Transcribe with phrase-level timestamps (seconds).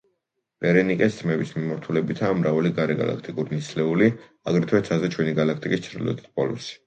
[0.63, 4.09] ბერენიკეს თმების მიმართულებითაა მრავალი გარეგალაქტიკური ნისლეული,
[4.53, 6.75] აგრეთვე ცაზე ჩვენი გალაქტიკის ჩრდილოეთით პოლუსი.